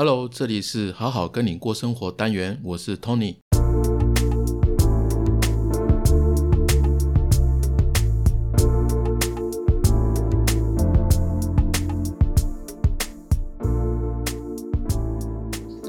[0.00, 3.34] Hello，这里是好好跟你过生活单元，我是 Tony。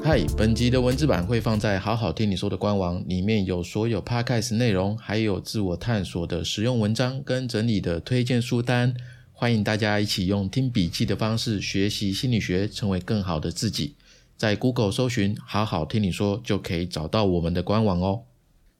[0.02, 8.92] 嗨，本集的文字版会放在好好听你说的官网，里面有所有 Podcast 内容，还有自我探索的实用文章跟整理的推荐书单。
[9.32, 13.94] 欢迎大家一起用听笔记的方式学习心理学，成为更好的自己。
[14.40, 18.22] 在 Google 搜寻“好好听你说”，就可以找到我们的官网哦。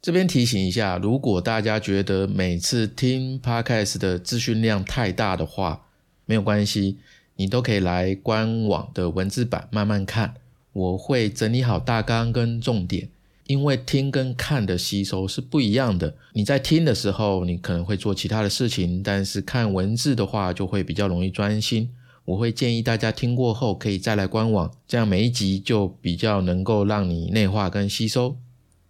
[0.01, 5.83] 这边提醒一下，如果大家觉得每次听 Podcast 的资讯量太大的话，
[6.25, 6.97] 没有关系，
[7.37, 10.37] 你都可以来官网的文字版慢慢看，
[10.73, 13.11] 我会整理好大纲跟重点。
[13.47, 21.91] 因为听跟看的吸收是不一样的，你在听的时候，你可能会做其他的事情，但是看文字的话就会比较容易专心。
[22.31, 28.37] 我会建议大家听过后可以再来官网，这样每一集就比较能够让你内化跟吸收。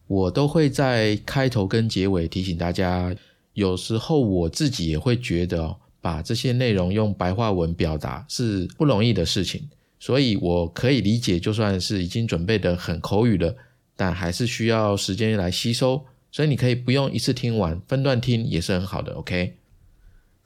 [0.07, 3.15] 我都会在开头跟结尾提醒大家，
[3.55, 13.57] 有时候我自己也会觉得哦，把这些内容用白话文表达是不容易的事情，所以我可以理解，就算是已经准备的很口语了。
[13.97, 19.13] 但还是需要时间来吸收，所以你可以不用一次听完，分段听也是很好的。
[19.15, 19.57] OK，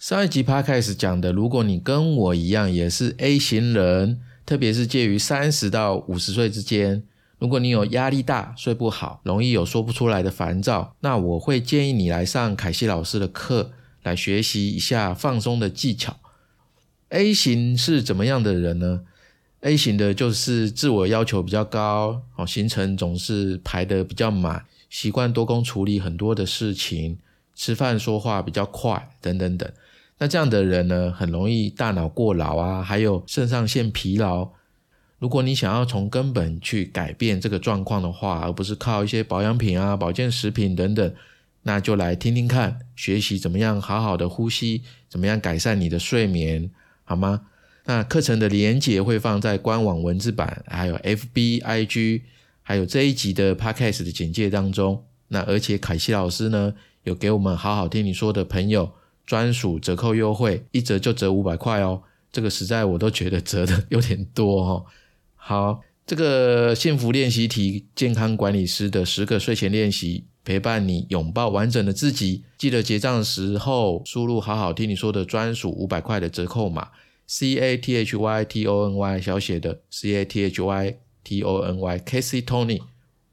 [0.06, 7.02] 上一集 Podcast 讲的，如果你跟我一样也是 A 型人，特别是介于三十到五十岁之间，
[7.38, 16.18] 如果你有压力大、睡不好、容易有说不出来的烦躁，那我会建议你来上凯西老师的课，来学习一下放松的技巧。
[17.08, 19.04] A 型是怎么样的人呢
[19.62, 27.16] ？A 型的就是自我要求比较高，哦，行程总是排得比较满，习惯多工处理很多的事情，
[27.54, 29.72] 吃饭说话比较快，等等等。
[30.18, 34.50] 那这样的人呢，很容易大脑过劳啊，还有肾上腺疲劳。
[35.18, 41.14] 如果你想要从根本去改变这个状况的话，而不是靠一些保养品啊、保健食品等等，
[41.62, 46.70] 那就来听听看，学习怎么样好好的呼吸，怎么样改善你的睡眠，
[47.04, 47.46] 好吗？
[47.86, 52.22] 那课程的连结会放在官网文字版，还有 FB、IG，
[52.62, 55.04] 还有这一集的 Podcast 的简介当中。
[55.28, 58.92] 那而且凯西老师呢，有给我们好好听你说的朋友
[59.26, 62.02] 专属折扣优惠，一折就折五百块哦。
[62.32, 64.84] 这个实在我都觉得折的 有点多哦。
[65.36, 72.44] 好，这个幸福练习题健康管理师的十个睡前练习，陪伴你拥抱完整的自己。
[72.58, 76.88] 记得结账时候输入好好听你说的专属五百块的折扣码。
[77.26, 81.40] C A T H Y T O N Y 小写的 C A T H Y T
[81.40, 82.82] O N Y Casey Tony，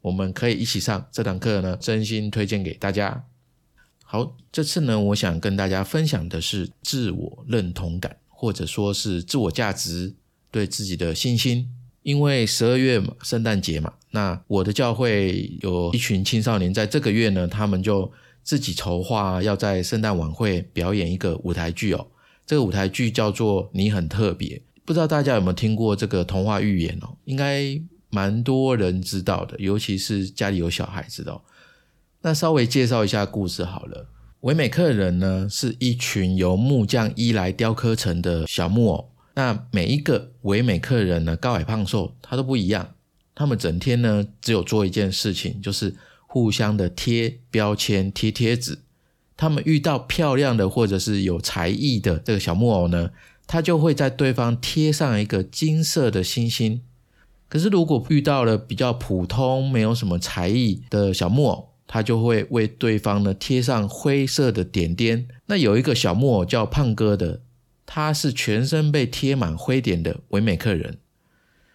[0.01, 3.25] 我们可以一起上这堂课呢，真心推荐给大家。
[4.11, 10.13] 好，这次呢，我想跟大家分享的是自我认同感，或者说是自我价值，
[10.51, 11.69] 对自己的信心。
[12.03, 18.11] 因为十二月嘛，圣诞节嘛，那我的教会有一群青少年，在这个月呢，他们就
[18.43, 22.05] 自己筹划要在圣诞晚会表演一个舞台剧哦。
[22.45, 27.15] 这个舞台剧叫做《你很特别》，不知道大家有没有听过这个童话寓言哦？
[27.23, 31.41] 应该蛮多人知道的，尤其是家里有小孩子的。
[32.23, 34.07] 那稍微介绍一下故事好了。
[34.41, 39.11] 唯美客人呢，是一群由木匠伊来雕刻成的小木偶。
[39.35, 42.95] 那每一个唯美客人呢，高矮胖瘦，他都不一样。
[43.33, 45.95] 他们整天呢，只有做一件事情，就是
[46.27, 48.79] 互相的贴标签、贴贴纸。
[49.37, 53.09] 他们遇到漂亮的或者是有才艺的这个小木偶呢，
[53.47, 56.81] 他就会在对方贴上一个金色的星星。
[57.49, 65.27] 可是如果遇到了比较普通、没有什么才艺的小木偶，他就会为对方呢贴上灰色的点点。
[65.47, 67.41] 那有一个小木偶叫胖哥的，
[67.85, 70.99] 他是全身被贴满灰点的唯美客人。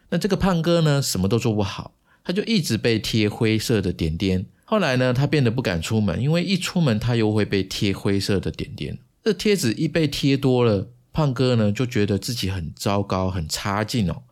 [0.08, 1.92] 那这个胖哥呢，什么都做不好，
[2.24, 4.46] 他就一直被贴灰色的点点。
[4.64, 8.98] 后来呢，他变得不敢出门，因为一出门他又会被贴灰色的点点。
[9.22, 14.22] 这贴纸一被贴多了，胖哥呢就觉得自己很糟糕、很差劲哦。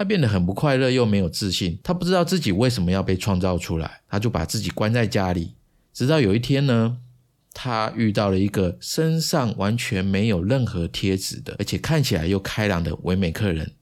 [0.00, 1.78] 他变得很不快乐，又没有自信。
[1.82, 5.56] 他不知道自己为什么要被创造出来，他就把自己关在家里。
[5.92, 6.96] 直到有一天呢，
[7.52, 13.72] 他遇到了一个身上完全没有任何贴纸的，而且看起来又开朗的唯美客人，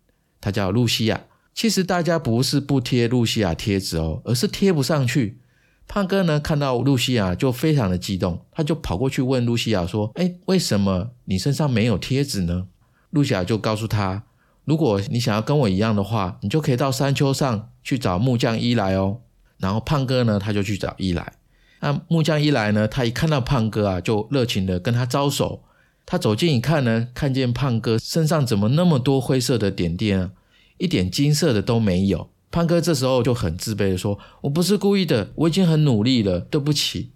[0.41, 1.23] 他叫露西亚。
[1.55, 5.39] 其实大家不是不贴露西亚贴纸哦，而是贴不上去。
[5.87, 12.67] 胖哥呢，看到露西亚就非常的激动，他就跑过去问露西亚说：“哎，为什么你身上没有贴纸呢？”
[13.11, 14.25] 露西亚就告诉他
[14.69, 19.21] ：“如果你想要跟我一样的话，你就可以到山丘上去找木匠伊来哦。”
[19.57, 21.33] 然后胖哥呢，他就去找伊来。
[21.81, 25.63] 那木匠伊来呢，他一看到胖哥啊，就热情的跟他招手。
[26.05, 30.31] 他走近一看呢，看见胖哥身上怎么那么多灰色的点点啊？
[30.77, 32.29] 一点金色的都没有。
[32.51, 37.13] 胖哥这时候就很自卑的说：“我不是故意的，我已经很努力了，对不起。”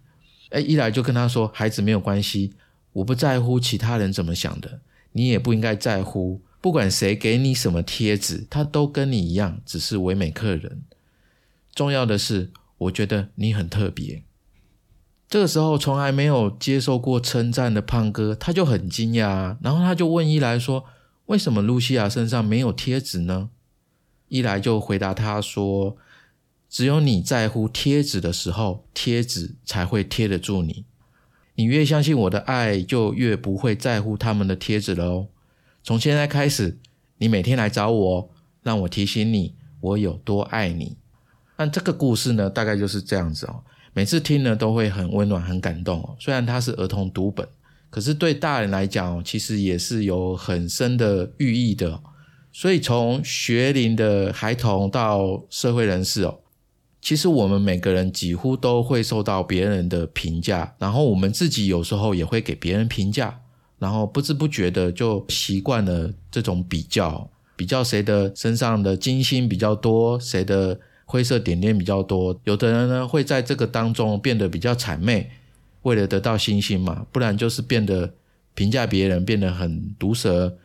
[0.49, 2.55] 哎，一来就跟他说：“孩子没有关系，
[2.95, 4.81] 我不在乎其他人怎么想的，
[5.13, 6.41] 你也不应该在乎。
[6.63, 10.85] 不管谁给你什么贴纸，他都跟你一样，只是唯美客人。
[11.75, 14.23] 重要的是，我觉得你很特别。”
[15.29, 20.85] 这个时候，从来没有接受过称赞的胖哥，他就很惊讶，然后他就问一来说
[21.27, 23.51] ：“为什么露西亚身上没有贴纸呢？”
[24.29, 25.97] 一来就回答他说
[26.71, 30.85] ：“只有你在乎贴纸的时候，贴纸才会贴得住你。
[31.57, 35.29] 你越相信我的爱，就越不会在乎他们的贴纸了哦。
[35.83, 36.79] 从现在开始，
[37.19, 38.31] 你每天来找我，
[38.63, 40.97] 让我提醒你我有多爱你。”
[41.59, 43.63] 那这个故事呢，大概就是这样子哦。
[43.93, 46.17] 每次听呢都会很温暖、很感动哦。
[46.19, 47.47] 虽然它是儿童读本，
[47.91, 52.01] 可是对大人来讲哦，其实也是有很深的寓意的。
[52.51, 56.41] 所以从学龄的孩童到社会人士哦，
[57.03, 63.42] 其实我们每个人几乎都会受到别人的评价，然后我们自己有时候也会给别人评价，
[63.83, 70.79] 然后不知不觉的就习惯了这种比较，比较谁的身上的金星比较多，谁的。
[71.05, 75.29] 灰色点点比较多，有的人呢会在这个当中变得比较谄媚，
[75.83, 78.15] 为了得到星星嘛，不然就是变得
[78.55, 80.57] 评价别人变得很毒舌。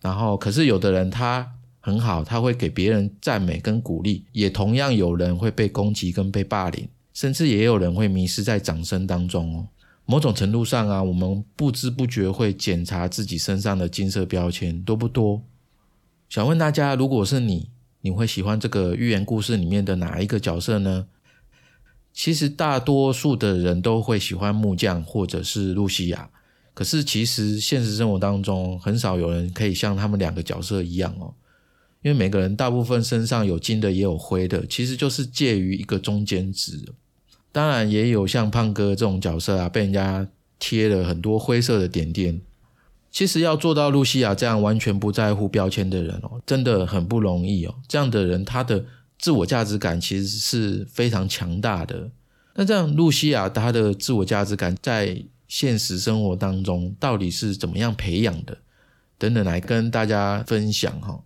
[0.00, 1.48] 然后，可是有的人他
[1.78, 9.68] 很好，他会给别人赞美跟鼓励，也同样有人会被攻击跟被霸凌，甚至也有人会迷失在掌声当中哦。
[10.12, 15.42] 某种程度上啊，我们不知不觉会检查自己身上的金色标签多不多。
[16.28, 17.70] 想问大家，如果是你？
[18.02, 21.06] 你会喜欢这个寓言故事里面的哪一个角色呢？
[22.12, 26.28] 其实大多数的人都会喜欢木匠或者是露西亚，
[26.74, 31.32] 可是其实现实生活当中很少有人可以像他们两个角色一样哦，
[32.02, 36.92] 因为每个人大部分身上有金的也有灰的，其实就是介于一个中间值。
[37.52, 40.26] 当然也有像胖哥这种角色啊，被人家
[40.58, 42.40] 贴了很多灰色的点点。
[43.10, 47.74] 其实要做到露西亚这样完全不在乎标签的人哦，真的很不容易哦。
[47.86, 48.82] 这样的人，他的
[49.18, 52.10] 自我价值感其实是非常强大的。
[52.54, 58.56] 那这样，露西亚她的自我价值感在现实生活当中到底是怎么样培养的？
[59.18, 61.22] 等等，来跟大家分享哈。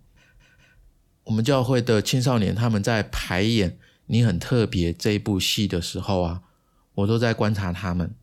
[1.23, 3.71] 我们教会的青少年他们在排演
[4.07, 6.41] 《你很特别》这一部戏的时候啊，
[6.95, 8.13] 我都在观察他们，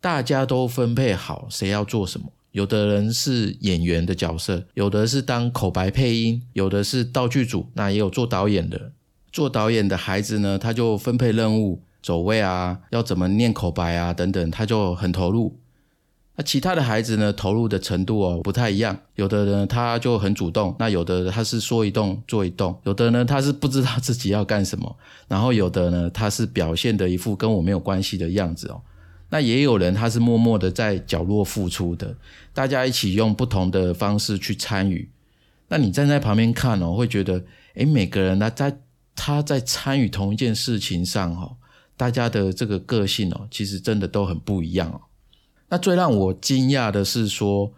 [0.00, 2.32] 大家都分配好谁要做什么。
[2.52, 8.92] 有的人是演员的角色，有的是当口白配音，有的是道具组，那也有做导演的。
[9.30, 15.60] 做导演的孩子呢，他就分配任务、走位啊，要怎么念口白啊等等，他就很投入。
[16.40, 18.98] 那其他的孩子呢，投入的程度哦不太一样。
[19.14, 24.96] 有的人他就很主动，那有的他是说一动做一动，有的呢他是不知道自己要干什么，
[25.28, 28.80] 然后有的呢他是表现的一副跟我没有关系的样子哦。
[29.28, 32.16] 那也有人他是默默的在角落付出的，
[32.54, 35.10] 大家一起用不同的方式去参与。
[35.68, 37.44] 那你站在旁边看哦，会觉得，
[37.74, 38.78] 诶，每个人他在
[39.14, 41.58] 他在参与同一件事情上哦，
[41.98, 45.02] 大家的这个个性哦，其实真的都很不一样哦。
[45.70, 47.72] 那最让我惊讶的是说，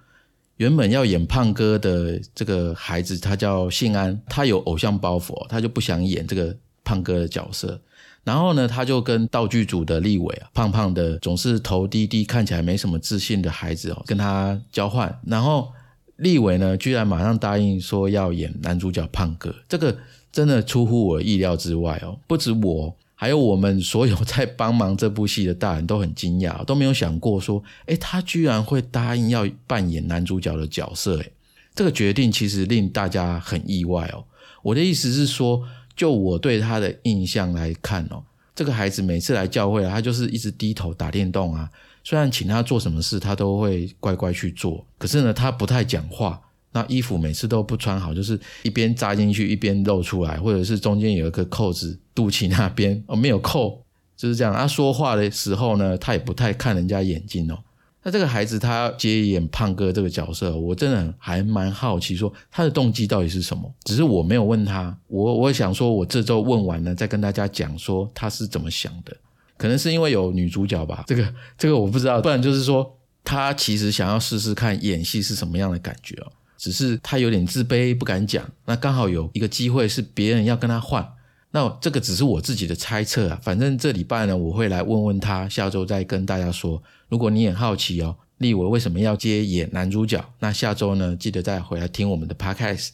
[0.57, 7.81] 原本要演胖哥的这个孩子，他叫信安，他有偶像包袱，他就不想演这个胖哥的角色。
[8.25, 15.21] 然后呢，他就跟道具组的立伟啊，胖胖的，总是头低低，看起来没什么自信的孩子哦，跟他交换。
[15.27, 15.69] 然后
[16.17, 19.99] 立伟呢，居然马上答应说要演男主角胖哥，这个
[20.31, 22.17] 真的出乎我意料之外哦。
[22.29, 31.33] 不止我，还有我们所有在帮忙这部戏的大人都很惊讶，都没有想过说，诶，他居然会答应要扮演男主角的角色，诶，
[31.73, 34.25] 这个决定其实令大家很意外哦。
[34.65, 35.63] 我的意思是说。
[35.95, 38.25] 就我对他的印象来看哦，
[38.55, 41.69] 这个孩子每次来教会啊，他就是一直低头打电动啊。
[42.03, 46.41] 虽然请他做什么事，他都会乖乖去做，可是呢，他不太讲话。
[46.73, 53.85] 那衣服每次都不穿好，就是一边扎进去一边露出来，或者是中间有一个扣子，肚脐那边 哦没有扣，
[54.17, 54.53] 就是这样。
[54.55, 57.59] 他说话的时候呢，他也不太看人家眼睛哦。
[58.05, 63.73] 那这个孩子他接演胖哥这个角色，我真的还蛮好奇，说他的动机到底是什么？
[63.85, 69.17] 只是我没有问他，我我想说，我这周问完了再跟大家讲说他是怎么想的。
[69.57, 76.33] 可能是因为有女主角吧，这个这个我不知道，不然就是说他其实想要试试看演戏是什么样的感觉哦，
[76.63, 78.49] 只是他有点自卑不敢讲。
[78.67, 81.05] 那刚好有一个机会是别人要跟他换，
[81.51, 83.41] 那这个只是我自己的猜测啊。
[83.43, 86.81] 反正这礼拜呢，我会来问问他，下周再跟大家说。
[87.09, 90.25] 如果你很好奇哦，立伟为什么要接演男主角？
[90.39, 92.91] 那下周呢，记得再回来听我们的 podcast。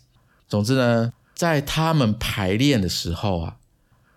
[0.48, 3.56] 总之呢，在他们排练的时候啊，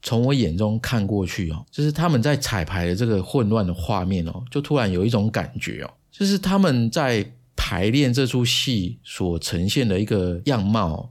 [0.01, 7.29] 从我眼中看过去哦，就是他们在彩排的这个混乱的画面哦，就突然有一种感觉哦，就是他们在
[7.71, 11.09] 排练这出戏所呈现的一个样貌，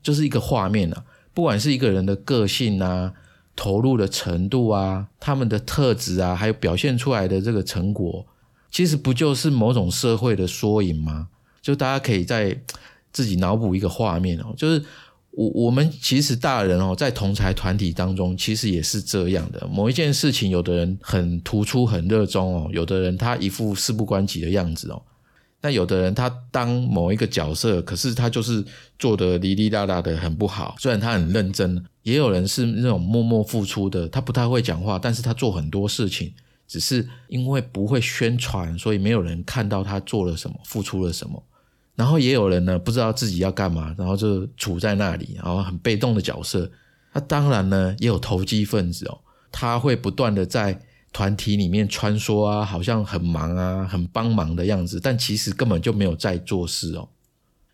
[0.00, 3.12] 就是一个画面啊，不管是一个人的个性啊。
[3.56, 8.26] 投入的程度啊，他们的特质啊，还有表现出来的这个成果，
[8.70, 11.28] 其实不就是某种社会的缩影吗？
[11.62, 12.54] 就大家可以在
[13.10, 14.84] 自己脑补一个画面哦，就是
[15.30, 19.66] 我我们其实大人哦，在同才团体当中，其实也是这样的。
[19.68, 25.02] 某一件事情，有的人很突出、很热衷哦，有的人他一副事不关己的样子哦。
[25.66, 28.64] 那有的人他当某一个角色，可是他就是
[29.00, 30.76] 做的哩哩啦啦的很不好。
[30.78, 36.32] 虽然他很认真，也有人是那种默默付出的，他不太会讲话，但是他做很多事情，
[36.68, 41.42] 只是因为不会宣传，所以没有人看到他做了什么，付出了什么。
[41.96, 46.70] 然后也有人呢，不知道自己要干嘛，然后就处在那里，然后很被动的角色。
[47.12, 49.18] 那当然呢，也有投机分子哦，
[49.50, 50.80] 他会不断的在。
[51.16, 57.08] 团体里面穿梭啊，好像很忙啊，很帮忙的样子，但其实根本就没有在做事哦。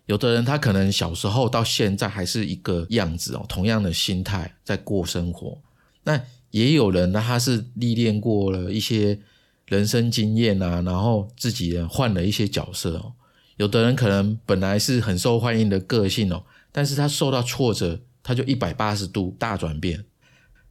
[0.07, 5.59] 有的人他可能小时候到现在还是一个样子哦，同样的心态在过生活。
[6.05, 6.21] 那
[6.53, 9.19] 也有人呢，他是历练过了一些
[9.67, 13.15] 人生经验啊，然后自己换了一些角色哦。
[13.57, 20.05] 有的人可能本来是很受欢迎的个性哦，但是他受到挫折，他就一百八十度大转变。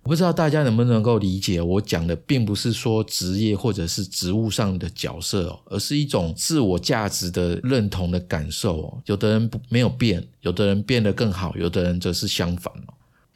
[0.03, 9.01] 我不知道大家能不能够理解，我讲的并不是说职业或者是职务上的角色哦，而是一种自我价值的认同的感受哦。
[9.05, 12.93] 有的人不没有变，有的人变得更好，有的人则是相反哦。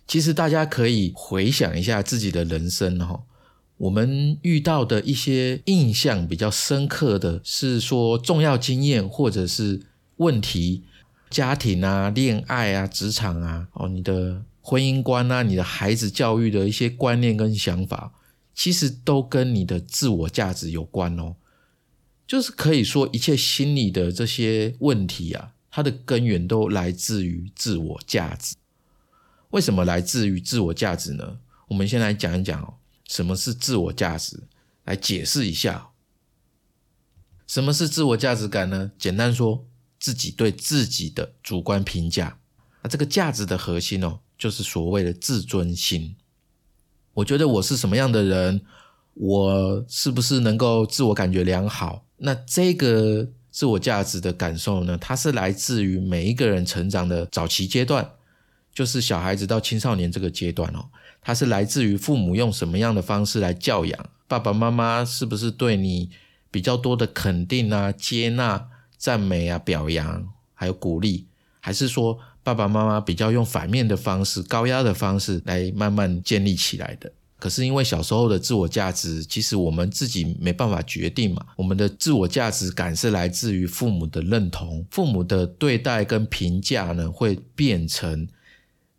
[0.08, 3.22] 其实大家可以回想一下自己的人生哈，
[3.78, 9.82] 我们遇到的一些印象比较深刻的是说重要经验或者是
[10.18, 10.82] 问题，
[11.30, 14.42] 家庭啊、恋爱啊、职场啊，哦，你的。
[14.68, 18.12] 婚姻观啊，你的孩子教育的一些观念跟想法，
[18.56, 21.36] 其实都跟你的自我价值有关哦。
[22.26, 28.56] 就是可以说，一切心理的这些问题啊，它的根源都来自于自我价值。
[29.52, 31.38] 为什么来自于自我价值呢？
[31.68, 32.74] 我们先来讲一讲哦，
[33.08, 34.48] 什么是自我价值？
[34.86, 35.90] 来解释一下，
[37.46, 38.92] 什么是自我价值感呢？
[38.98, 39.68] 简单说，
[40.00, 42.40] 自己对自己的主观评价。
[42.82, 44.22] 那这个价值的核心哦。
[44.38, 46.16] 就是所谓的自尊心。
[47.14, 48.62] 我觉得我是什么样的人，
[49.14, 52.04] 我是不是能够自我感觉良好？
[52.18, 54.98] 那这个自我价值的感受呢？
[54.98, 58.12] 它是来自于每一个人成长的早期阶段，
[58.74, 60.90] 就是小孩子到青少年这个阶段哦。
[61.22, 66.10] 它是来自于父母用什么样的方式来教养，爸爸妈妈是不是对你
[66.52, 71.28] 比较多的肯定啊、接纳、赞美啊、表扬，还有鼓励，
[71.62, 72.20] 还是说？
[72.46, 77.12] 爸爸妈妈比较用反面的方式、高压的方式来慢慢建立起来的。
[77.40, 81.44] 可是因为小时候的自我价值，其实我们自己没办法决定嘛。
[81.56, 88.28] 我们的自我价值感是来自于父母的认同，父母的对待跟评价呢，会变成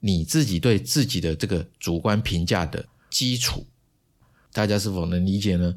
[0.00, 3.64] 你自己对自己的这个主观评价的基础。
[4.52, 5.72] 大家是否能理解呢？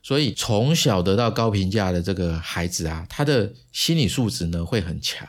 [0.00, 5.28] 所以从小得到高评价的这个孩子啊，他的心理素质呢会很强。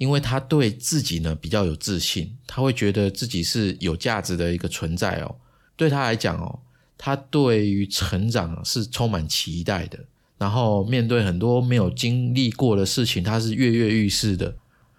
[0.00, 5.36] 因为他对自己呢比较有自信，他会觉得自己是有价值的一个存在哦。
[5.76, 6.60] 对他来讲哦，
[6.96, 9.98] 他对于成长是充满期待的。
[10.38, 14.56] 然后面对很多没有经历过的事情，他是跃跃欲试的。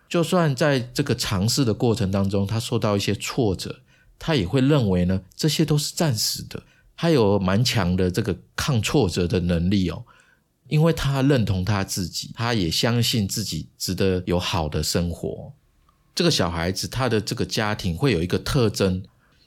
[0.08, 3.80] 就算在这个尝试的过程当中，他受到一些挫折，
[4.20, 6.62] 他也会认为呢这些都是暂时的。
[6.96, 10.06] 他有蛮强的这个抗挫折的能力哦。
[10.72, 15.52] 因为他认同他自己，他也相信自己值得有好的生活。
[16.16, 19.04] 这个小孩子他的这个家庭会有一个特征，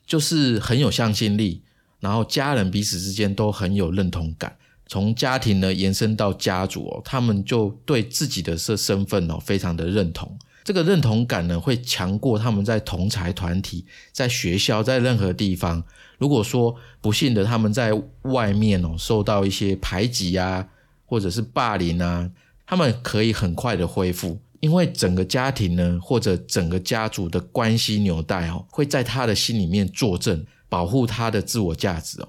[0.06, 1.62] 就是很有向心力，
[2.00, 4.54] 然后家人彼此之间都很有认同感。
[4.86, 10.38] 从家庭呢延伸到家族哦，他们就对自己的这身份哦非常的认同。
[10.62, 15.82] 这个认同感呢会强过他们在同才团体、在学校、在任何地方。
[16.18, 20.68] 如果说不幸的他们在外面哦受到一些排挤啊。
[21.06, 22.30] 或者是霸凌啊，
[22.66, 32.28] 他们可以很快的恢复，因为整个家庭呢，或者整个家族的关系纽带哦，会在他的心里面作证，保护他的自我价值哦。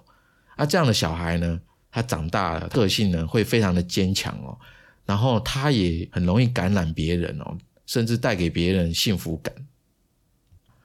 [0.56, 1.60] 啊，这样的小孩呢，
[1.92, 4.58] 他长大了，个性呢会非常的坚强哦，
[5.06, 9.54] 然后他也很容易感染别人哦，甚至带给别人幸福感。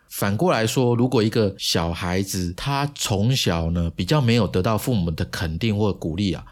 [0.09, 6.45] 反过来说，如果一个小孩子他从小呢比较没有得到父母的肯定或鼓励啊。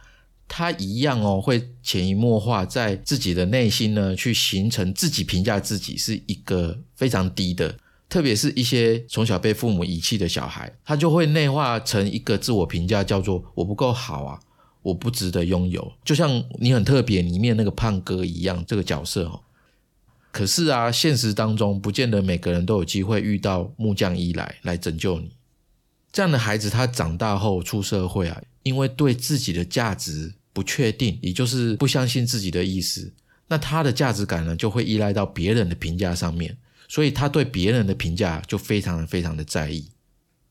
[0.49, 7.76] 他一样哦，会潜移默化在自己的内心呢，去形成自己评价自己是一个非常低的，
[8.09, 14.40] 特别是一些从小被父母遗弃的小孩，他就会内化成一个自我评价，叫做“我不够好啊，
[14.83, 15.93] 我不值得拥有”。
[16.02, 19.40] 就像你很特别里面那个胖哥一样，这个角色哦。
[20.31, 25.33] 可是啊，现实当中不见得每个人都有机会遇到木匠一来来拯救你。
[26.11, 33.12] 这样的孩子，他长大后出社会啊，因为对自己的价值不确定，也就是不相信自己的意思，
[33.49, 36.57] 那他的价值感呢，就会依赖到别人的评价上面，
[36.88, 39.88] 所以他对别人的评价就非常非常的在意。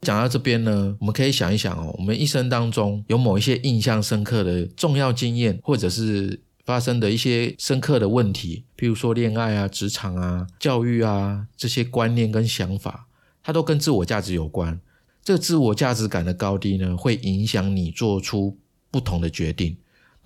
[0.02, 13.08] 讲到这边呢，我们可以想一想哦，我们一生当中有某一些印象深刻的重要经验，或者是发生的一些深刻的问题，譬如说恋爱啊、职场啊、教育啊这些观念跟想法，
[13.42, 14.80] 它都跟自我价值有关。
[15.24, 18.58] 这自我价值感的高低呢，会影响你做出
[18.92, 19.76] 不同的决定。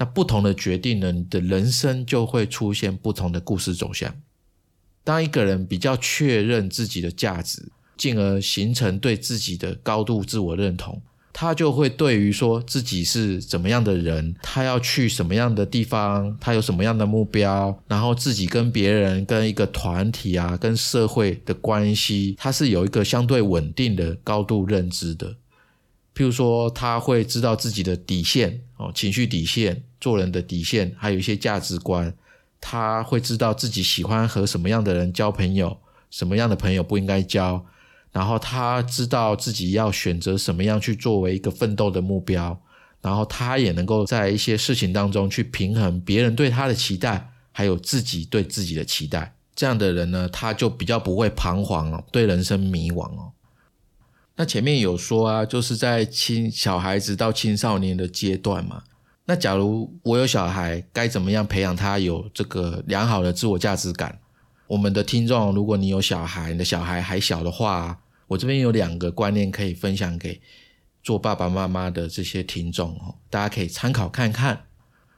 [0.02, 4.12] 那不同的决定呢，你的人生就会出现不同的故事走向。
[5.04, 11.00] 当一个人比较确认自己的价值，进而形成对自己的高度自我认同。
[11.32, 25.36] 他就会对于说自己是怎么样的人，他要去什么样的地方，他有什么样的目标，然后自己跟别人、跟一个团体啊、跟社会的关系，他是有一个相对稳定的高度认知的。
[26.16, 32.14] 譬如说，他会知道自己的底线哦，情绪底线、做人的底线，还有一些价值观。
[32.60, 35.78] 他会知道自己喜欢和什么样的人交朋友，
[36.10, 37.66] 什么样的朋友不应该交。
[38.12, 42.62] 然后他知道自己要选择什么样去作为一个奋斗的目标，
[43.02, 49.34] 然后他也能够在一些事情当中去平衡别人对他的期待，还有自己对自己的期待。
[49.56, 53.32] 这样的人呢，他就比较不会彷徨哦，对人生迷惘哦。
[54.36, 58.84] 那前面有说啊，就是在青小孩子到青少年的阶段嘛。
[59.26, 64.20] 那假如我有小孩，该怎么样培养他有这个良好的自我价值感？
[64.68, 70.42] 我们的听众，如果你有小孩，你的小孩还小的话，我这边有两个观念可以分享给
[71.04, 74.66] 做爸爸妈妈的这些听众哦，大家可以参考看看。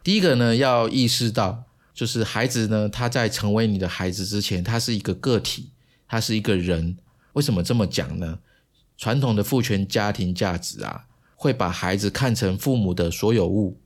[0.03, 1.63] 第一个呢，要意识到，
[1.93, 5.71] 就是孩子呢，他在成为你的孩子之前，他是一个个体，
[6.07, 6.97] 他是一个人。
[7.33, 8.39] 为什么这么讲呢？
[8.97, 13.79] 传统的父权家庭价值啊，会把孩子看成父母的所有物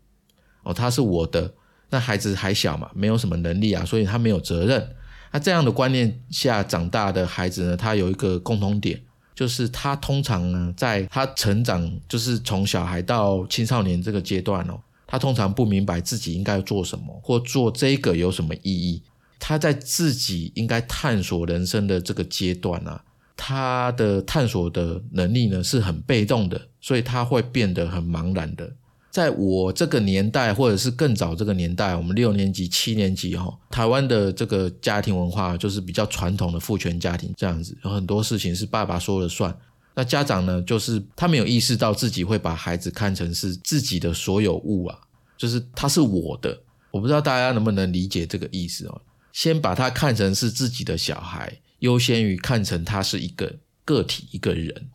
[0.68, 1.54] 哦，他是我的。
[1.90, 4.96] 那孩子还小嘛，没有什么能力啊，所以他没有责任。
[5.32, 9.02] 那这样的观念下长大的孩子呢，他有一个共同点，
[9.34, 19.02] 就是他通常呢，在他成长，就是从小孩到青少年这个阶段哦，他通常不明白自己应该做什么，或做这个有什么意义。
[19.40, 23.02] 他在自己应该探索人生的这个阶段啊，
[23.38, 28.74] 他的探索的能力呢是很被动的，所以他会变得很茫然的。
[29.18, 39.52] 在我这个年代，或者是更早这个年代，我们六年级、七年级哈，台湾的这个家庭文化就是比较传统的父权家庭，这样子有很多事情是爸爸说了算。
[39.96, 44.96] 那家长呢，就是他没有意识到自己会把孩子看成是自己的所有物啊，
[45.36, 46.56] 就是他是我的。
[46.92, 49.02] 我不知道大家能不能理解这个意思哦。
[49.34, 53.52] 先把他看成是自己的小孩，优先于看成他是一个
[53.84, 54.90] 个体、一个人。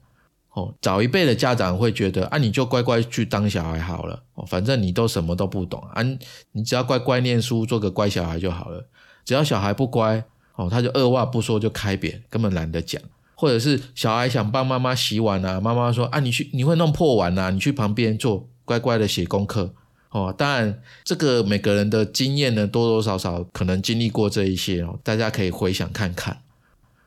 [0.54, 6.02] 哦，早一辈的家长会觉得啊，你就乖乖去当小孩好了，哦，反正你都什么都不懂啊，
[6.52, 8.86] 你只要乖乖念书，做个乖小孩就好了。
[9.24, 10.22] 只要小孩不乖，
[10.56, 13.00] 哦，他就二话不说就开扁，根本懒得讲。
[13.34, 19.72] 或者是小孩想帮妈妈洗碗啊，妈妈说啊，你去你会弄破碗啊，你去旁边做，乖乖的写功课。
[20.10, 26.42] 哦，当然这个每个人的经验呢，多多少少可能经历过这一些哦，大家可以回想看看。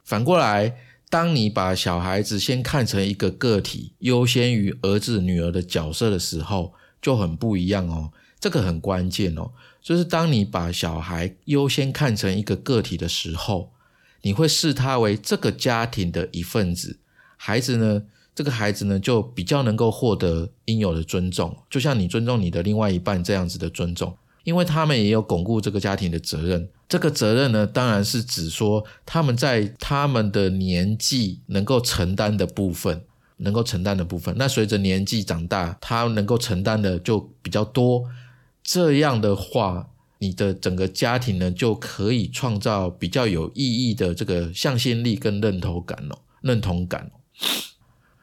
[0.03, 0.75] 反过来。
[1.09, 8.11] 当你把小孩子先看成一个个体，优先于儿子女儿的角色的时候，就很不一样哦。
[8.39, 13.71] 这个很关键哦，就是当你把小孩优先看成一个个体的时候，
[14.21, 16.99] 你会视他为这个家庭的一份子。
[17.37, 18.03] 孩子呢，
[18.35, 24.15] 这个孩子呢，就比较能够获得应有的尊重，就像你尊重你的另外一半这样子的尊重。
[24.43, 33.01] 因为他们也有巩固这个家庭的责任，这个责任呢，当然是指说他们在他们的年纪能够承担的部分，
[33.37, 34.35] 能够承担的部分。
[34.37, 38.03] 那随着年纪长大，他能够承担的就比较多。
[38.63, 47.11] 这样的话，你的整个家庭呢，就可以创造比较有意义的这个向心力跟认同感哦，认同感。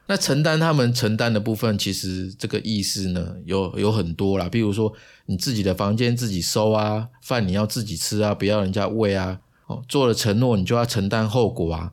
[0.07, 4.49] 那承担他们承担的部分，其实这个意思呢，有有很多啦。
[4.49, 4.93] 比如说，
[5.27, 9.41] 你自己的房间自己收啊，饭你要自己吃啊，不要人家喂啊。
[9.69, 11.93] 哦，做了承诺，你就要承担后果啊。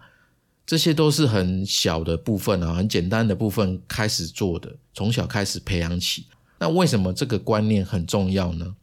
[0.65, 6.25] 这些都是很小的部分啊，很简单的部分开始做的，从小开始培养起。
[6.57, 8.75] 那为什么这个观念很重要呢？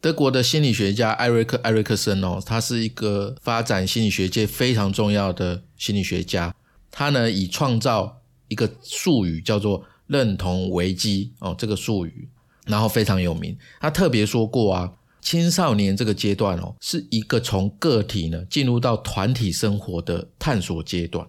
[0.00, 6.54] 德国的心理学家艾瑞克·艾瑞克森哦，他是一个发展心理学界非常重要的心理学家。
[6.90, 12.28] 他呢，以创造一个术语叫做“认同危机”哦，这个术语，
[12.66, 13.56] 然后非常有名。
[13.80, 21.26] 他特别说过啊，青少年这个阶段哦，是一个从个体呢进入到团体生活的探索阶段。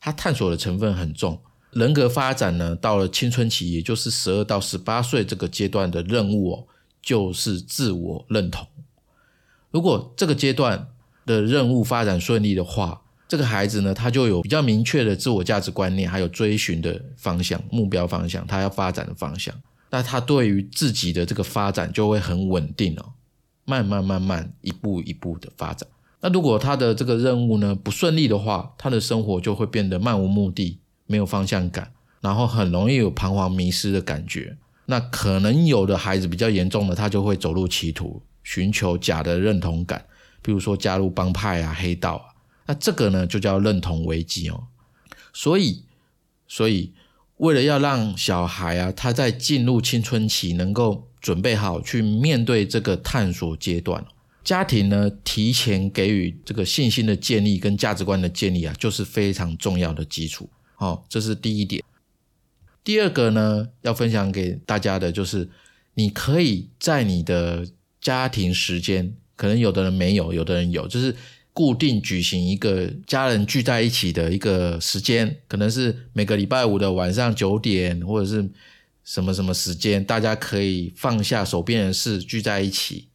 [0.00, 1.40] 他探索的成分很重。
[1.72, 6.66] 人格发展呢，到了青春期，也就是十二到十八岁这个阶段的任务哦。
[7.02, 8.66] 就是自我认同。
[9.70, 10.88] 如果这个阶段
[11.24, 19.54] 的任务发展顺利的话，这个孩子呢，他就有比较明确的自我价值观念，还有追寻的方向、目标方向，他要发展的方向。
[19.90, 23.12] 那他对于自己的这个发展就会很稳定哦，
[23.64, 25.88] 慢慢慢慢一步一步的发展。
[26.20, 34.56] 那如果他的这个任务呢不顺利的话，他的生活就会变得漫无目的，没有方向感，然后很容易有彷徨迷失的感觉。
[34.86, 40.04] 那可能有的孩子比较严重的，他就会走入歧途，寻求假的认同感，
[40.42, 42.29] 比如说加入帮派啊、黑道啊。
[42.70, 44.68] 那这个呢，就叫认同危机哦。
[45.32, 45.82] 所以，
[46.46, 46.92] 所以
[47.38, 54.06] 为了要让小孩啊，他在进入青春期能够准备好去面对这个探索阶段，
[54.44, 60.48] 家庭呢提前给予这个信心的建立跟价值观的建立啊，就是非常重要的基础。
[60.76, 61.82] 哦，这是第一点。
[62.84, 65.50] 第二个呢，要分享给大家的就是，
[65.94, 67.66] 你可以在你的
[68.00, 71.16] 家庭时间，可能有的人没有，有的人有，就是
[71.52, 78.48] 固定举行一个家人聚在一起的一个时间，可能是每个礼拜五的晚上九点，或者是
[79.04, 83.08] 什么什么时间，大家可以放下手边的事聚在一起。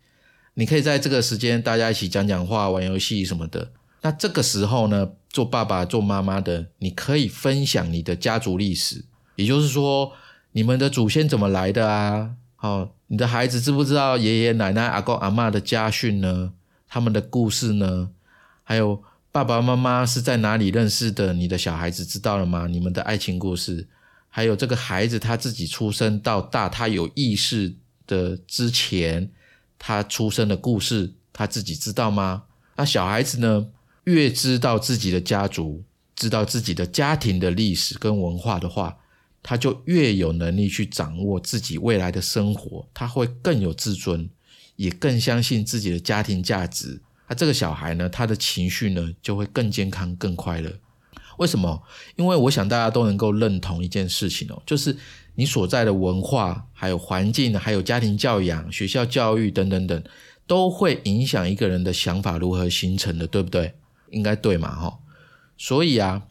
[0.55, 3.71] 你可以在这个时间大家一起讲讲话、玩游戏什么的。
[4.01, 9.03] 那这个时候呢，做爸爸、做妈妈的，你可以分享你的家族历史。
[9.35, 10.11] 也就是说，
[10.51, 12.31] 你们的祖先怎么来的啊？
[12.59, 16.53] 哦，你的孩子知不知道爷爷奶奶、阿公阿妈的家训呢？
[16.87, 18.09] 他们的故事呢？
[18.65, 19.01] 还有
[19.31, 21.31] 爸爸妈妈是在哪里认识的？
[21.33, 22.67] 你的小孩子知道了吗？
[22.67, 23.87] 你们的爱情故事，
[24.27, 27.75] 还有这个孩子他自己出生到大，他有意识
[28.07, 29.31] 的之前，
[29.77, 32.43] 他出生的故事，他自己知道吗？
[32.75, 33.67] 那小孩子呢？
[34.05, 35.83] 越知道自己的家族，
[36.15, 38.97] 知道自己的家庭的历史跟文化的话。
[39.47, 44.27] 他就越有能力去掌握自己未来的生活，他会更有自尊，
[44.75, 46.99] 也更相信自己的家庭价值。
[47.27, 50.71] 那这个小孩呢，他的情绪呢就会更健康、更快乐。
[51.37, 51.83] 为什么？
[52.15, 54.95] 因为我想大家都能够认同一件事情哦，就是
[55.35, 60.03] 你所在的文化、还有环境、还有家庭教养、学校教育等等等，
[60.47, 63.73] 都会影响一个人的想法如何形成的，对不对？
[64.11, 64.75] 应该对嘛？
[64.75, 64.99] 哈，
[65.57, 66.23] 所以啊。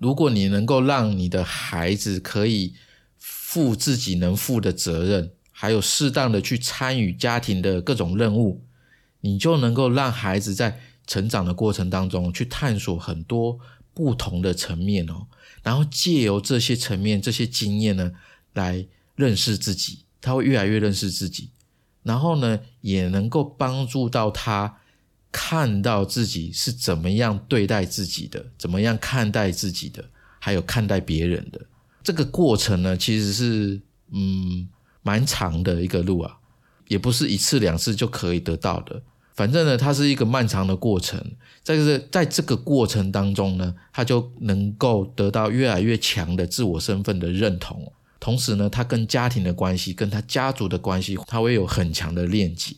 [0.00, 2.74] 如果你能够让你的孩子可以
[3.16, 8.62] 负自己能负的责任，还有适当的去参与家庭的各种任务，
[9.24, 13.58] 你就能够让孩子在成长的过程当中去探索很多
[13.94, 15.26] 不同的层面哦，
[15.62, 18.12] 然后借由这些层面、这些经验呢，
[18.52, 21.48] 来认识自己，他会越来越认识自己，
[22.02, 24.80] 然后呢，也能够帮助到他。
[25.36, 30.04] 看到自己是怎么样对待自己的，怎么样看待自己的，
[30.38, 31.60] 还有看待别人的
[32.04, 32.96] 这个过程呢？
[32.96, 33.80] 其实是
[34.12, 34.68] 嗯
[35.02, 36.38] 蛮长的一个路啊，
[36.86, 39.02] 也不是一次两次就可以得到的。
[39.34, 41.20] 反正呢，它是一个漫长的过程。
[41.62, 52.74] 在这在这个过程当中呢，他就能够得到越来越强的自我身份的认同，同时呢，他跟家庭的关系，跟他家族的关系，他会有很强的链接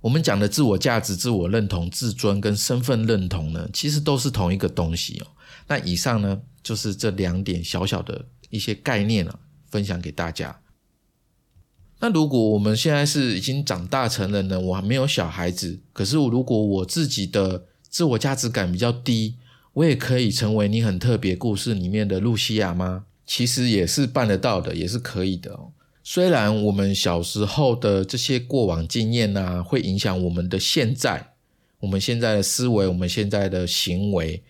[0.00, 5.26] 我们讲的自我价值、自我认同、自尊跟身份认同呢，其实都是同一个东西哦。
[5.66, 9.38] 那以上呢，就是这两点小小的一些概念啊，
[9.70, 10.56] 分享给大家。
[12.00, 19.34] 那如果我们现在是已经长大成人了，我还没有小孩子，可是如果我自己的自我价值感比较低，
[19.72, 23.04] 我也可以成为你很特别故事里面的露西亚吗？
[23.26, 25.72] 其实也是办得到的，也是可以的哦。
[26.02, 31.34] 虽然我们小时候的这些过往经验呐，会影响我们的现在，
[31.80, 34.42] 我们现在的思维，我们现在的行为，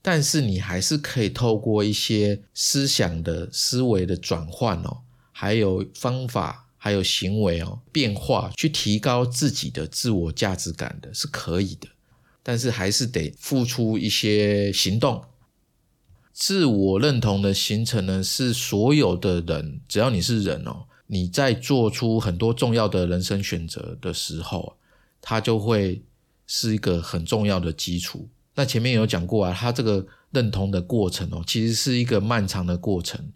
[0.00, 4.98] 但是你还是可以透过一些思想的思维的转换哦，
[5.32, 11.88] 还有方法，还有行为哦变化，去提高自己的自我价值感的，是可以的。
[12.42, 15.22] 但是还是得付出一些行动。
[16.32, 20.86] 自我认同的形成呢，是所有的人，只要你是人哦。
[21.06, 24.76] 你在做出很多重要的人生选择的时候，
[25.20, 26.02] 它就会
[26.46, 28.28] 是一个很重要的基础。
[28.54, 33.32] 那前面有讲过啊，它这个认同的过程哦，其实是一个漫长的过程。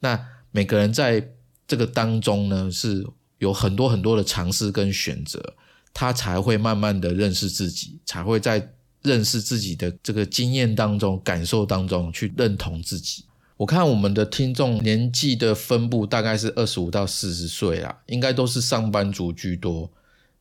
[0.00, 1.34] 那每个人在
[1.68, 3.06] 这个当中呢，是
[3.38, 5.54] 有很多很多的尝试跟选择，
[5.94, 13.24] 他才会慢慢的认识自己，才会在认识自己的这个经验当中、感受当中去认同自己。
[13.58, 19.90] 我看我们的听众年纪的分布大概是二十五到四十岁啦，应该都是上班族居多。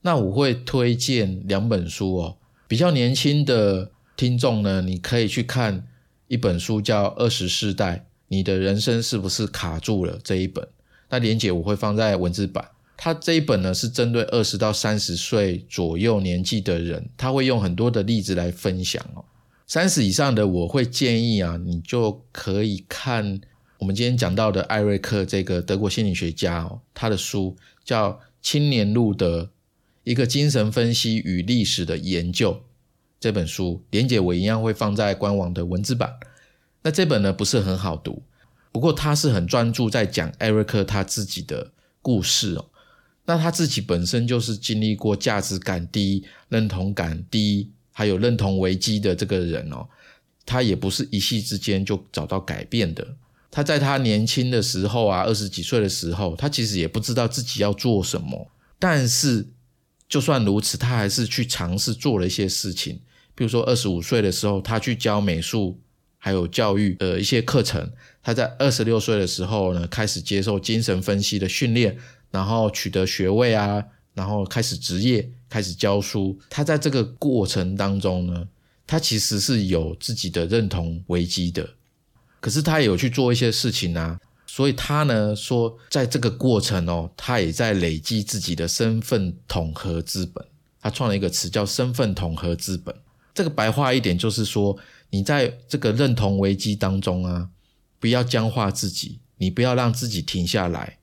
[0.01, 2.37] 那我会推荐两本书哦，
[2.67, 5.87] 比较年轻的听众呢，你可以去看
[6.27, 10.19] 一本书叫《二十世代》，你的人生是不是卡住了？
[10.23, 10.67] 这一本，
[11.09, 12.69] 那连结我会放在文字版。
[12.95, 19.23] 它这一本呢是针对二十到三十岁左右年纪的人，他会用很多的例子来分享哦。
[19.65, 23.39] 三十以上的我会建议啊，你就可以看
[23.77, 29.45] 我们今天讲到的艾瑞克这个德国心理学家哦，他的书叫《青年路的》。
[30.03, 32.63] 一个精神分析与历史的研究
[33.19, 36.13] 这本书，连结我一样会放在官网的文字版。
[36.81, 38.23] 那这本呢不是很好读，
[38.71, 42.65] 不过他是很专注在讲艾瑞克他自己的故事哦。
[43.25, 49.87] 那他自己本身就是经历过价值感低、认同感低，还有认同危机的这个人哦。
[50.45, 53.07] 他也不是一夕之间就找到改变的。
[53.51, 59.47] 他在他年轻的时候啊，二十几岁的时候，他其实也不知道自己要做什么，但是。
[60.09, 62.97] 就算如此，他还是去尝试做了一些事情。
[63.35, 65.77] 比如说，二十五岁的时候，他去教美术
[66.27, 67.89] 还有教育的一些课程。
[68.21, 71.97] 他在二十六岁的时候呢，开始接受精神分析的训练，
[72.31, 73.81] 然后取得学位啊，
[74.13, 76.37] 然后开始职业，开始教书。
[76.49, 78.45] 他在这个过程当中呢，
[78.85, 81.69] 他其实是有自己的认同危机的，
[82.41, 84.19] 可是他也有去做一些事情啊。
[84.45, 90.43] 所以他呢说，在这个过程哦，他也在累积自己的身份统合资本。
[90.81, 92.93] 他创了一个词叫“身份统合资本”。
[93.33, 94.75] 这个白话一点就是说，
[95.09, 97.49] 你在这个认同危机当中啊，
[97.99, 100.97] 不要僵化自己，你不要让自己停下来，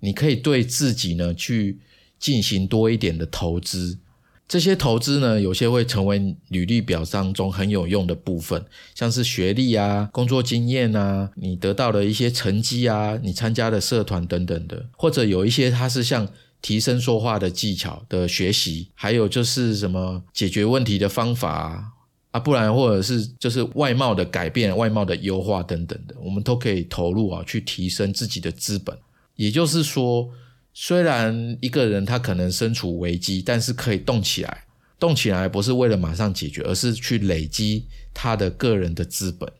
[0.00, 1.78] 你可以对自己呢去
[2.18, 3.98] 进行多一点的投资。
[4.46, 16.26] 这些投资呢，有些会成为履历表当中很有用的部分，像是学历啊、工作经验啊、你得到的一些成绩啊、你参加的社团等等的，或者有一些它是像
[16.62, 21.92] 提升说话的技巧的学习，还有就是什么解决问题的方法啊，
[22.38, 28.96] 不然或者是就是外貌的改变、外貌的优化等等的，我们都可以投入啊，去提升自己的资本。
[29.36, 30.28] 也就是说。
[30.80, 34.64] 虽然一个人他可能身处危机，但是可以动起来。
[34.96, 39.50] 动起来不是为了马上解决，而是去累积他的个人的资本。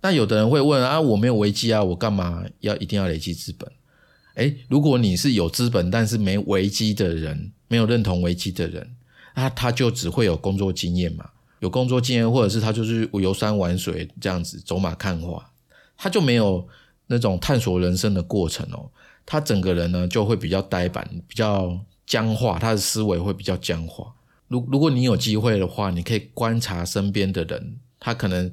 [0.00, 3.68] 那有的人会问啊，我没有危机啊，我干嘛要一定要累积资本？
[4.34, 8.88] 诶，如果你是有资本但是没危机的人，没有认同危机的人，
[9.34, 11.28] 那他就只会有工作经验嘛？
[11.60, 15.50] 有工作经验，或者是他就是游山玩水这样子走马看花，
[15.96, 16.66] 他就没有
[17.06, 18.90] 那种探索人生的过程哦。
[19.26, 24.12] 他整个人呢就会比较呆板，比较僵化，他的思维会比较僵化。
[24.46, 28.50] 如如果你有机会的话，你可以观察身边的人，他可能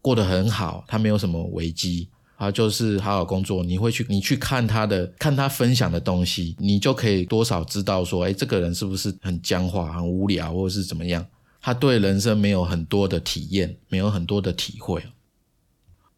[0.00, 3.62] 过得很好，他没有什么危机，他就是好好工作。
[3.62, 11.26] 你会去，你去看他的，看他分享的东西，你就可以多少知道说，哎，这个人是不是很僵化、很无聊，或者是怎么样？
[11.64, 15.02] 他对人生没有很多的体验，没有很多的体会。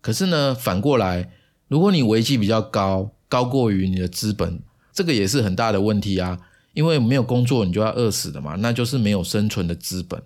[0.01, 1.31] 可是呢，反过来，
[1.69, 4.61] 如果你危机比较高，高过于你的资本，
[4.93, 6.41] 这个也是很大的问题啊！
[6.75, 10.21] 因为没有工作，你就要饿死的嘛，那就是没有生存的资本。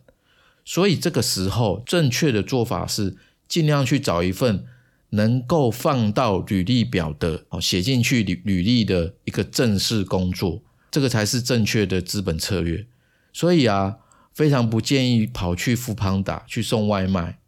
[0.64, 3.14] 所以这个时候，正确的做法是
[3.46, 4.64] 尽量去找一份
[5.10, 12.86] 能够放到履历表的哦，写进去履履历的一个正式工作，这个才是正确的资本策略。
[13.34, 13.98] 所以啊，
[14.34, 17.38] 非常不建议跑去富邦打去送外卖，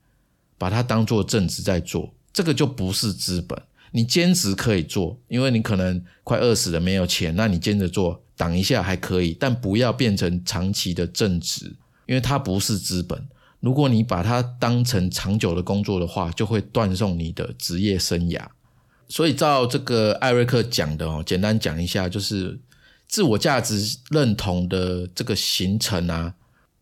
[0.59, 3.61] 把它当做正职在做，这个就不是资本。
[3.95, 13.29] 你兼职可以做，因为你可能快饿死了没有钱，那你兼着做挡一下还可以，但不要变成长期的正职，因为它不是资本。
[13.61, 18.45] 如果你把它当成长久的工作的话，就会断送你的职业生涯。
[19.09, 22.59] 所以照这个艾瑞克讲的哦，简单讲一下，就是
[23.07, 26.35] 自我价值认同的这个形成啊，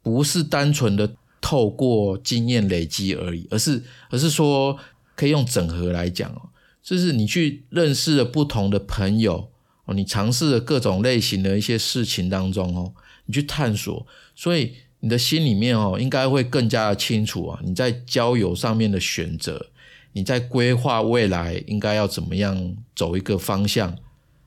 [0.03, 4.79] 不是单纯的透过经验累积而已，而是而是说
[5.15, 6.49] 可以用整合来讲哦。
[6.83, 9.51] 就是你去认识了不同的朋友
[9.85, 12.93] 哦，你尝试了各种类型的一些事情当中哦，
[13.27, 17.61] 你去探索，所以你的心里面哦，应该会更加的清楚啊。
[17.63, 19.67] 你在交友上面的选择，
[20.13, 23.97] 你在规划未来应该要怎么样走一个方向，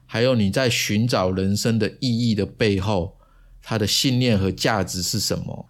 [0.05, 3.15] 还有你在寻找人生的意义的背后，
[3.63, 5.69] 他的信念和价值是什么？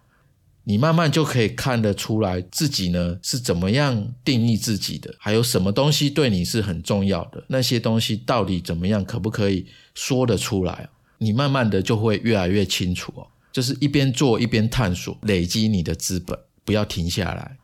[0.64, 10.88] 你慢慢就可以看得出来自己呢是怎么样定义自己的，还有什么东西对你是很重要的，那些东西到底怎么样，可不可以说得出来？
[11.18, 13.26] 你慢慢的就会越来越清楚哦。
[13.52, 17.58] 就是一边做一边探索，累积你的资本，不要停下来。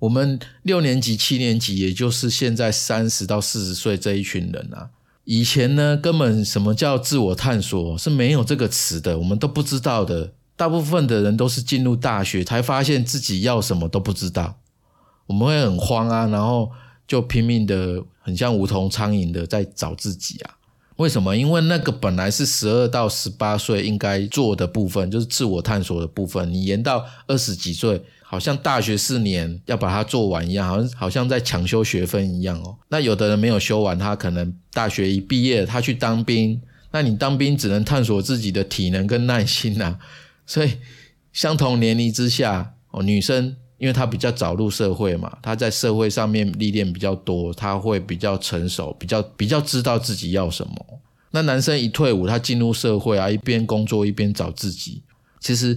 [0.00, 4.90] 我们六年级、七年级，也就是现在三十到四十岁这一群人啊，
[5.24, 10.32] 以前呢根本什么叫自我探索是没有这个词的，我们都不知道的。
[10.56, 14.56] 大部分的人都是进入大学才发现自己要什么都不知道，
[15.26, 16.70] 我们会很慌啊，然后
[17.08, 20.56] 就拼命的，很像无头苍蝇的在找自己啊。
[20.96, 21.34] 为什么？
[21.34, 32.76] 因为那个本来是十二到十八岁应该做的部分，就是自我探索的部分，你延到二十几岁，好像大学四年要把它做完一样，好像好像在抢修学分一样哦。
[32.88, 36.60] 那有的人没有修完，他可能大学一毕业，他去当兵，
[36.92, 39.98] 那你当兵只能探索自己的体能跟耐心呐。
[40.46, 40.74] 所以，
[41.32, 50.74] 相同年龄之下，哦，女生因为她比较早入社会嘛，她在社会上面历练比较多，她会比较成熟，比较比较知道自己要什么。
[51.32, 55.02] 那男生一退伍，他进入社会啊，一边工作一边找自己。
[55.40, 55.76] 其实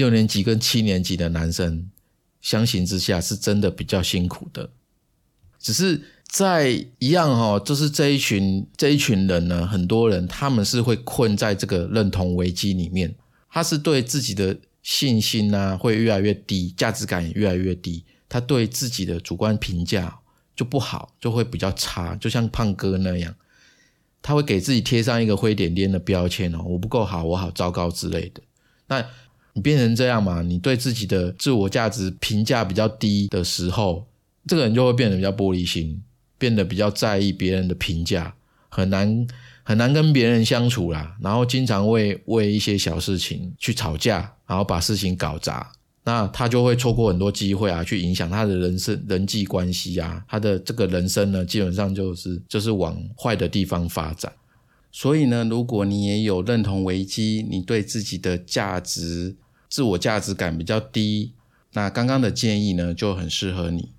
[0.00, 1.90] 六年级跟七年级的男生
[2.40, 4.70] 相形之下，是真的比较辛苦的。
[5.58, 13.14] 只是在一样哈，就是这一群这一群人呢，很多人他们是会困在这个认同危机里面。
[13.52, 20.18] 他是对自己的信心呢会越来越低，价值感也越来越低，他对自己的主观评价
[20.56, 23.34] 就不好，就会比较差，就像胖哥那样，
[24.22, 28.40] 他会给自己贴上一个灰点点的标签哦，我不够好，我好糟糕之类的。
[28.86, 29.04] 那
[29.60, 30.40] 你变成这样嘛？
[30.40, 34.06] 你对自己的自我价值评价比较低的时候，
[34.46, 36.02] 这个人就会变得比较玻璃心，
[36.38, 38.34] 变得比较在意别人的评价，
[38.70, 39.26] 很难。
[39.62, 45.70] 很难跟别人相处啦，然后经常为为一些小事情去吵架，然后把事情搞砸，
[46.02, 54.32] 那他就会错过很多机会啊，去影响他的人生人际关系啊，他的这个人生呢，基本上就是就是往坏的地方发展。
[54.90, 59.36] 所以呢，如果你也有认同危机，你对自己的价值、
[59.70, 61.32] 自我价值感比较低，
[61.72, 63.92] 那刚刚的建议呢，就很适合你。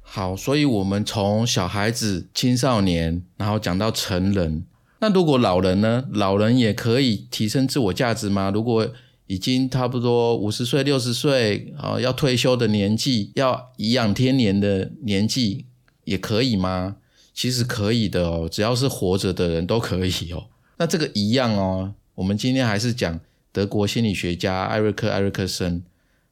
[0.00, 4.64] 好，所以我们从小孩子、青少年，然后讲到成人。
[5.00, 6.04] 那如果老人呢？
[6.12, 8.50] 老人也可以提升自我价值吗？
[8.54, 8.88] 如果
[9.26, 15.66] 已经差不多五十岁、六十岁啊，要退休的年纪，要颐养天年的年纪，
[16.04, 16.96] 也可以吗？
[17.34, 20.44] 其实可以的哦，只要是活着的人都可以哦。
[20.78, 21.94] 那这个一样哦。
[22.14, 23.18] 我们今天还是讲
[23.54, 25.84] 德国心理学家艾瑞克·艾瑞克森，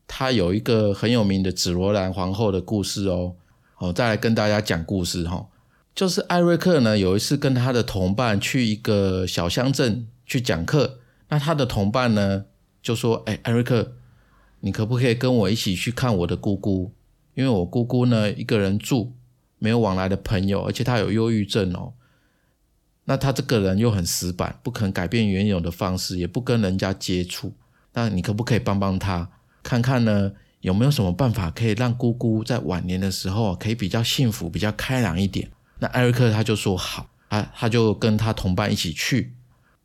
[0.08, 3.36] 他有一个很有名的紫罗兰皇后的故事哦。
[3.78, 5.46] 我再来跟大家讲故事哈，
[5.94, 12.46] 就是艾瑞克呢有一次跟他的同伴去一个小乡镇去讲课，那他的同伴呢
[12.82, 13.92] 就说：“哎，艾瑞克，
[14.58, 16.92] 你可不可以跟我一起去看我的姑姑？
[17.34, 19.12] 因为我姑姑呢一个人住，
[19.60, 21.92] 没有往来的朋友，而且她有忧郁症哦。
[23.04, 27.52] 那他这个人又很死板，不肯改变原有的方式，也不跟人家接触。
[27.94, 29.28] 那你可不可以帮帮他，
[29.62, 35.50] 看看呢？”有没有什么办法可以让姑姑在晚年的时候可以比较幸福、比较开朗一点？
[35.80, 39.34] 那艾瑞克他就说好，他他就跟他同伴一起去。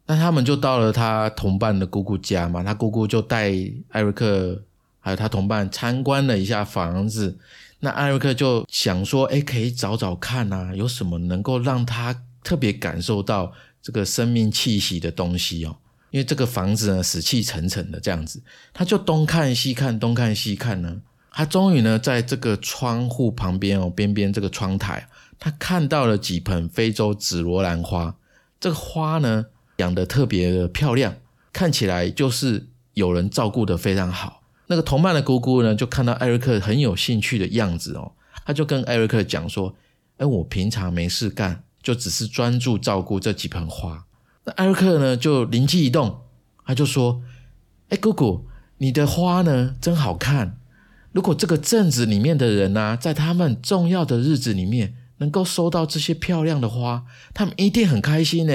[0.05, 3.51] 那他们就到了他同伴的姑姑家嘛，他姑姑就带
[3.89, 4.61] 艾瑞克
[4.99, 7.39] 还有他同伴参观了一下房子。
[7.79, 15.75] 那艾瑞克就想说，哎，可以找找看啊，有什么能够让他特别感受到这个生命气息的东西哦。
[16.11, 18.41] 因为这个房子呢，死气沉沉的这样子，
[18.73, 28.15] 他就东看西看，东看西看呢，他终于呢，在这个窗户旁边哦，边边这个窗台，他看到了几盆非洲紫罗兰花。
[28.61, 31.17] 这个花呢，养的特别的漂亮，
[31.51, 34.43] 看起来就是有人照顾的非常好。
[34.67, 38.13] 那个同伴的姑姑呢，就看到艾瑞克很有兴趣的样子哦，
[38.45, 39.75] 他就跟艾瑞克讲说
[40.17, 44.03] ：“哎，我平常没事干，就只是专注照顾这几盆花。”
[44.43, 46.19] 那艾瑞克呢，就灵机一动，
[46.65, 47.21] 他就说
[47.87, 48.45] ：“哎，姑姑，
[48.79, 50.59] 你的花呢真好看。
[51.13, 58.53] 如果这个镇子里面的人呢，在他们重要的日子里面能够收到这些漂亮的花，他们一定很开心呢。”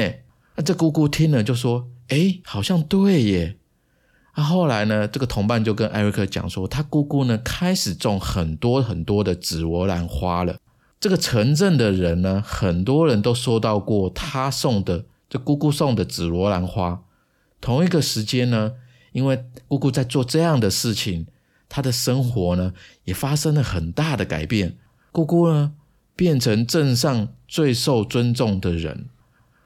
[0.57, 3.57] 那这姑姑听了就说：“哎，好像对耶。”
[4.37, 10.59] 那后来呢，这个同伴就跟艾瑞克讲说，他姑姑呢开始种很多很多的紫罗兰花了。
[11.03, 15.07] 这个城镇的人呢，很多人都收到过他送的。
[15.29, 17.03] 这姑姑送的紫罗兰花，
[17.61, 18.75] 同一个时间呢，
[19.11, 21.27] 因为姑姑在做这样的事情，
[21.69, 22.73] 她的生活呢
[23.03, 24.79] 也发生了很大的改变。
[25.11, 25.73] 姑姑呢
[26.15, 29.07] 变成镇上最受尊重的人。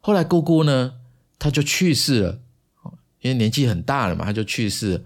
[0.01, 0.95] 后来姑姑呢，
[1.39, 2.39] 她就去世了，
[3.21, 5.05] 因为年纪很大了嘛，她就去世。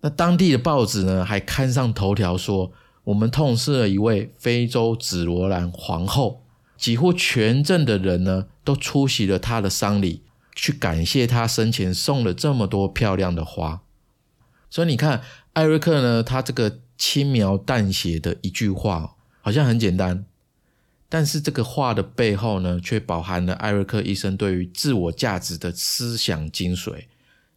[0.00, 2.72] 那当地的报纸呢还刊上头条说，
[3.08, 6.42] 我们痛失了一位非洲紫罗兰皇后。
[6.76, 10.22] 几乎全镇的人呢，都出席了她的丧礼，
[10.54, 13.82] 去感谢她生前送了这么多漂亮的花。
[14.70, 15.22] 所以你看，
[15.54, 20.26] 艾瑞克呢，他这个轻描淡写的一句话，好像很简单，
[21.08, 27.06] 但是这个话的背后呢，却饱含了艾瑞克一生对于自我价值的思想精髓。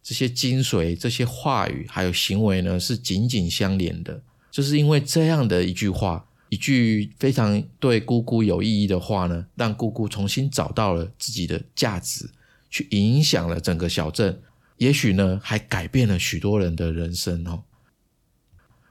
[0.01, 4.21] 这些精髓、这些话语还有行为呢，是紧紧相连的。
[4.51, 12.29] 就是因为这样的一句话，一句非常对姑姑有意义的话呢，让姑姑重新找到了自己的价值，
[12.69, 14.41] 去影响了整个小镇。
[14.77, 17.63] 也许呢，还改变了许多人的人生哦。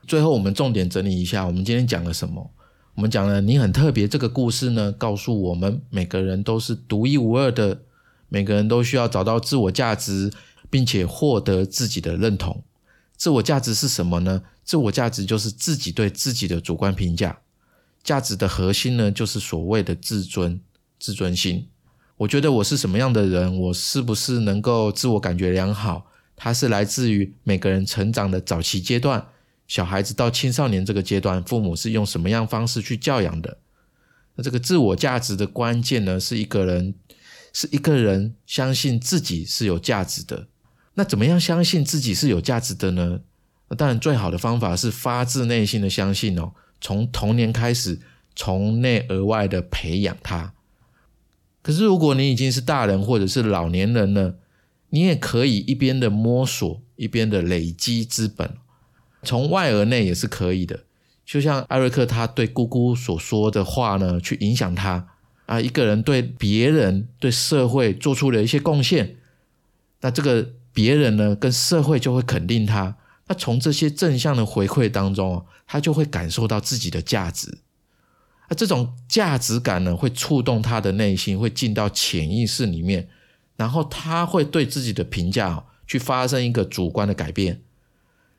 [0.07, 2.51] 最后，我们重点整理一下，我们今天讲了什么？
[2.95, 7.83] 我们讲了你很特别这个故事呢，告诉我们每个人都是独一无二的，
[8.29, 10.33] 每个人都需要找到自我价值。
[10.73, 12.63] 并且获得自己的认同。
[13.17, 14.45] 自我价值是什么呢？
[14.71, 17.41] 自我价值就是自己对自己的主观评价。
[18.05, 20.61] 价值的核心呢，就是所谓的自尊、
[20.97, 21.67] 自尊心。
[22.19, 26.07] 我觉得我是什么样的人，我是不是能够自我感觉良好？
[26.37, 29.27] 它是来自于每个人成长的早期阶段，
[29.67, 33.59] 小孩子到青少年这个阶段，父母是用什么样方式去教养的？
[34.37, 36.95] 那这个自我价值的关键呢，是一个人
[37.53, 40.47] 是一个人相信自己是有价值的。
[40.95, 43.23] 那怎么样相信自己是有价值的呢？
[43.77, 46.53] 当然，最好的方法是发自内心的相信哦。
[46.81, 48.01] 从童年开始，
[48.35, 50.55] 从内而外的培养他。
[51.63, 54.39] 可是，如果你已经是大人或者是老年人了，
[54.89, 58.55] 你也可以一边的摸索，一边的累积资本，
[59.23, 60.81] 从外而内也是可以的。
[61.25, 65.09] 就像艾瑞克他对姑姑所说的话呢，去影响他
[65.47, 65.61] 啊。
[65.61, 69.17] 一个人对别人、对社会做出了一些贡献，
[70.01, 70.55] 那这个。
[70.73, 72.97] 别人呢，跟社会就会肯定他。
[73.31, 77.59] 那从这些正向的回馈当中他就会感受到自己的价值。
[78.49, 83.09] 那这种价值感呢，会触动他的内心，会进到潜意识里面，
[83.55, 87.63] 然后他会对自己的评价去发生一个主观的改变。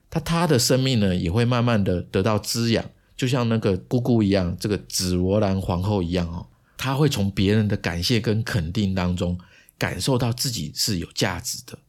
[0.10, 2.84] 他他的生命呢，也会慢慢的得到滋养，
[3.16, 9.40] 就像那个姑姑一样，这个紫罗兰皇后一样哦，他会从别人的感谢跟肯定当中，
[9.78, 11.80] 感受到自己是有价值的。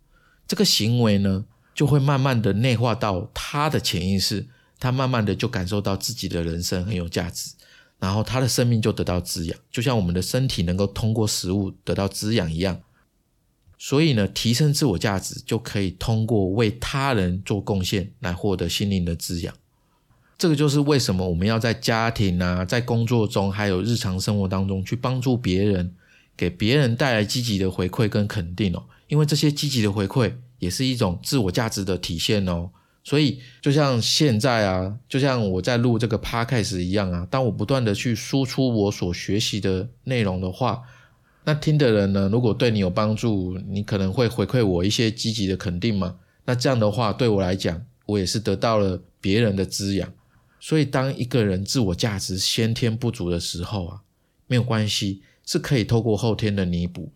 [0.47, 1.45] 这个行为呢，
[1.75, 4.47] 就会慢慢的内化到他的潜意识，
[4.79, 7.53] 他慢慢的就感受到自己的人生很有价值，
[7.99, 12.81] 然后他的生命就得到滋养，就像我们的身体能够通过食物得到滋养一样。
[13.79, 19.53] 所以呢，提升自我价值就可以通过为他人做贡献来获得心灵的滋养。
[20.39, 25.95] 这个就是为什么我们要在家庭啊，在工作中，还有日常生活当中去帮助别人，
[26.37, 28.85] 给别人带来积极的回馈跟肯定哦。
[29.09, 30.33] 因为这些积极的回馈
[30.63, 32.71] 也是一种自我价值的体现哦，
[33.03, 40.85] 所以就像现在啊，就像我在录这个 podcast 一样啊，当我不断的去输出我所学习的内容的话，
[41.43, 46.21] 那听的人呢，如果对你有帮助，你可能会回馈我一些积极的肯定嘛。
[46.45, 50.13] 那这样的话，对我来讲，我也是得到了别人的滋养。
[50.61, 54.03] 所以，当一个人自我价值先天不足的时候啊，
[54.47, 57.11] 没有关系，是可以透过后天的弥补。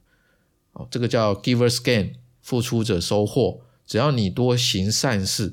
[0.73, 2.15] 哦，这个叫 Giver's Gain，
[2.47, 3.61] 付出者收获。
[3.85, 5.53] 只要你多行善事，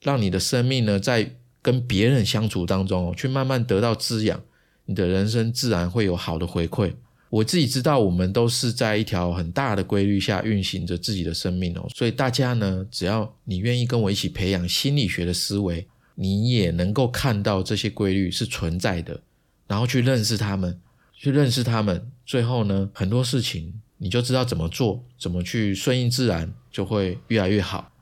[0.00, 4.40] 让你的生命呢，在跟别人相处当中哦，去慢慢得到滋养，
[4.84, 6.94] 你的人生自然会有好的回馈。
[7.30, 11.88] 我自己知道，我们都是在一条很大的规律下运行着自己的生命哦。
[11.92, 19.20] 所以大家呢，只要你愿意跟我一起培养心理学的思维，你也能够看到这些规律是存在的，
[19.66, 20.80] 然后去认识他们，
[21.12, 23.74] 去认识他们，最后呢，很多事情。
[23.98, 27.92] 你就知道怎么做，怎么去顺应自然，就会越来越好。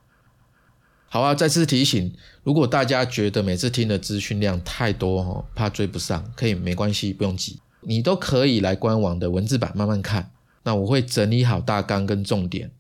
[1.08, 10.30] 好啊，再次提醒，如果大家觉得每次听的资讯量太多哦，怕追不上，可以没关系，不用急，你都可以来官网的文字版慢慢看。
[10.64, 12.70] 那我会整理好大纲跟重点，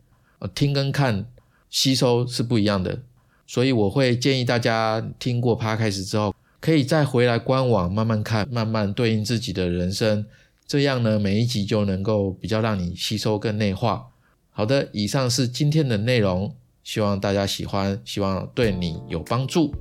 [0.54, 1.24] 听跟看
[1.70, 3.00] 吸收是不一样的，
[3.46, 10.26] 所以我会建议大家听过趴开始之后，可以再回来官网慢慢看，慢慢对应自己的人生。
[10.68, 14.08] 这样呢，每一集就能够比较让你吸收更内化。
[14.50, 16.52] 好的，以上是今天的内容，
[16.82, 19.72] 希望大家喜欢，希望对你有帮助。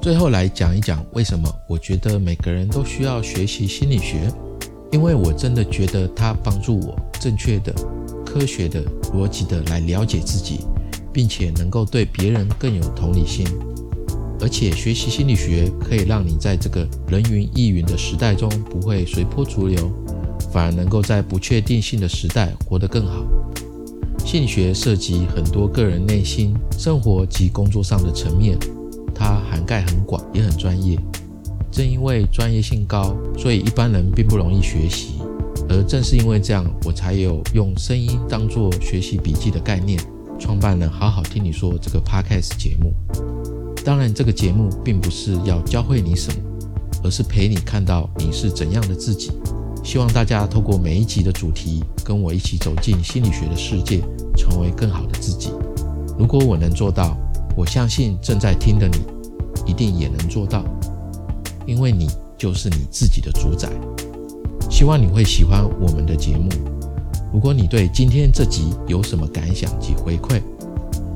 [0.00, 4.32] 最后来讲一讲，为什么我觉得每个人都需要学习心理学？
[4.90, 7.70] 因为我真的觉得它帮助我正确的、
[8.24, 10.60] 科学的、逻辑的来了解自己，
[11.12, 13.46] 并且能够对别人更有同理心。
[14.40, 19.90] 而且学习心理学可以让你在这个人云亦云的时代中不会随波逐流，
[20.52, 23.24] 反而能够在不确定性的时代活得更好。
[24.24, 28.58] 心理学涉及很多个人内心、生活及工作上的层面，
[29.14, 30.98] 它涵盖很广，也很专业。
[31.70, 35.14] 正因为专业性高，所以一般人并不容易学习。
[35.68, 40.00] 而正是因为这样，我才有用声音当做学习笔记的概念，
[40.38, 42.92] 创办了好好听你说这个 podcast 节目。
[43.84, 46.36] 当然，这个节目并不是要教会你什么，
[47.04, 49.30] 而是陪你看到你是怎样的自己。
[49.82, 54.00] 希望大家透过每一集的主题，跟我一起走进心理学的世界，
[54.38, 55.50] 成为更好的自己。
[56.18, 57.14] 如果我能做到，
[57.54, 58.96] 我相信正在听的你
[59.70, 60.64] 一定也能做到。
[61.66, 62.08] 因为你
[62.38, 63.68] 就是你自己的主宰。
[64.70, 66.48] 希望你会喜欢我们的节目。
[67.32, 70.40] 如果你对今天这集有什么感想及回馈，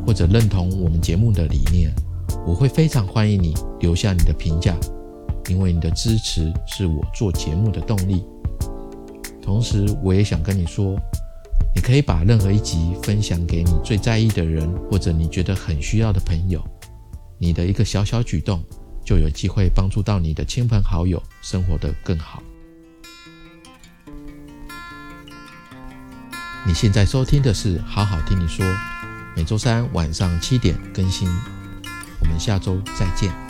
[0.07, 1.91] 或者认同我们节目的理念，
[2.47, 4.77] 我会非常欢迎你留下你的评价，
[5.49, 8.25] 因为你的支持是我做节目的动力。
[9.43, 10.97] 同时，我也想跟你说，
[11.75, 16.63] 你可以把任何一集分享给你最在意的人，或者你觉得很需要的朋友。
[17.39, 18.63] 你的一个小小举动。
[19.05, 22.43] 就有机会帮助到你的亲朋好友生活得更好。
[26.67, 28.63] 你现在收听的是《好好听你说》，
[29.35, 31.27] 每周三晚上七点更新。
[32.21, 33.48] 我们下周再见。